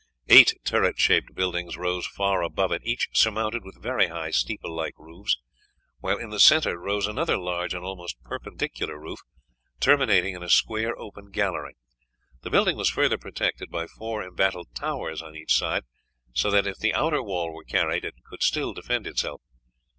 Eight 0.29 0.55
turret 0.65 0.97
shaped 0.97 1.35
buildings 1.35 1.77
rose 1.77 2.07
far 2.07 2.41
above 2.41 2.71
it, 2.71 2.81
each 2.83 3.09
surmounted 3.13 3.63
with 3.63 3.79
very 3.79 4.07
high 4.07 4.31
steeple 4.31 4.73
like 4.75 4.97
roofs, 4.97 5.37
while 5.99 6.17
in 6.17 6.31
the 6.31 6.39
centre 6.39 6.75
rose 6.79 7.05
another 7.05 7.37
large 7.37 7.75
and 7.75 7.85
almost 7.85 8.19
perpendicular 8.23 8.97
roof, 8.97 9.19
terminating 9.79 10.33
in 10.33 10.41
a 10.41 10.49
square 10.49 10.97
open 10.97 11.29
gallery. 11.29 11.75
The 12.41 12.49
building 12.49 12.77
was 12.77 12.89
further 12.89 13.19
protected 13.19 13.69
by 13.69 13.85
four 13.85 14.23
embattled 14.25 14.73
towers 14.73 15.21
on 15.21 15.35
each 15.35 15.53
side, 15.53 15.83
so 16.33 16.49
that 16.49 16.65
if 16.65 16.79
the 16.79 16.95
outer 16.95 17.21
wall 17.21 17.53
were 17.53 17.63
carried 17.63 18.03
it 18.03 18.15
could 18.27 18.41
still 18.41 18.73
defend 18.73 19.05
itself. 19.05 19.39